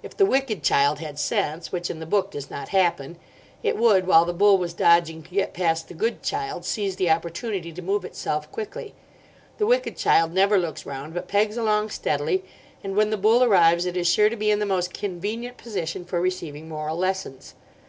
If 0.00 0.16
the 0.16 0.24
wicked 0.24 0.62
child 0.62 1.00
had 1.00 1.18
sense 1.18 1.72
(which 1.72 1.90
in 1.90 1.98
the 1.98 2.06
book 2.06 2.30
does 2.30 2.48
not 2.48 2.68
happen), 2.68 3.18
it 3.64 3.76
would, 3.76 4.06
while 4.06 4.24
the 4.24 4.32
bull 4.32 4.58
was 4.58 4.72
dodging 4.72 5.24
to 5.24 5.30
get 5.30 5.54
past 5.54 5.88
the 5.88 5.92
good 5.94 6.22
child, 6.22 6.64
seize 6.64 6.94
the 6.94 7.10
opportunity 7.10 7.72
to 7.72 7.82
move 7.82 8.04
itself 8.04 8.48
quickly. 8.52 8.94
The 9.58 9.66
wicked 9.66 9.96
child 9.96 10.32
never 10.32 10.56
looks 10.56 10.86
round, 10.86 11.14
but 11.14 11.26
pegs 11.26 11.56
along 11.56 11.90
steadily; 11.90 12.44
and 12.84 12.94
when 12.94 13.10
the 13.10 13.16
bull 13.16 13.42
arrives 13.42 13.86
it 13.86 13.96
is 13.96 14.06
sure 14.08 14.28
to 14.28 14.36
be 14.36 14.52
in 14.52 14.60
the 14.60 14.66
most 14.66 14.94
convenient 14.94 15.56
position 15.56 16.04
for 16.04 16.20
receiving 16.20 16.68
moral 16.68 16.96
lessons. 16.96 17.54